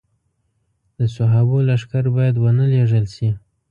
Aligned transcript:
د 0.97 1.01
صحابو 1.15 1.57
لښکر 1.67 2.05
باید 2.15 2.35
ونه 2.39 2.65
لېږل 2.71 3.05
شي. 3.15 3.29